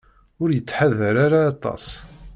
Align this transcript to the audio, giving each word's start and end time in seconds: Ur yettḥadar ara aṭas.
Ur 0.41 0.49
yettḥadar 0.51 1.15
ara 1.25 1.39
aṭas. 1.51 1.85